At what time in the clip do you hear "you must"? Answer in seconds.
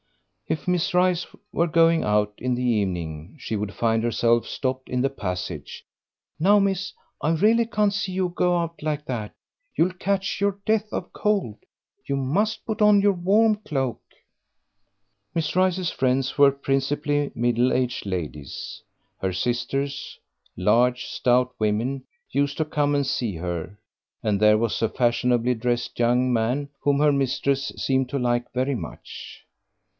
12.05-12.65